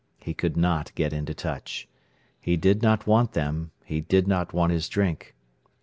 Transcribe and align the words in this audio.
He 0.19 0.33
could 0.33 0.57
not 0.57 0.95
get 0.95 1.13
into 1.13 1.35
touch. 1.35 1.87
He 2.39 2.57
did 2.57 2.81
not 2.81 3.05
want 3.05 3.33
them; 3.33 3.69
he 3.85 4.01
did 4.01 4.27
not 4.27 4.51
want 4.51 4.71
his 4.71 4.89
drink. 4.89 5.35